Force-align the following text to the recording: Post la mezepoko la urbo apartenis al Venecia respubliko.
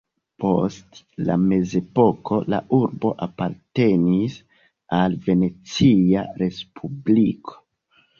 Post 0.43 0.99
la 1.25 1.33
mezepoko 1.41 2.39
la 2.53 2.61
urbo 2.77 3.11
apartenis 3.25 4.37
al 5.01 5.19
Venecia 5.27 6.25
respubliko. 6.41 7.55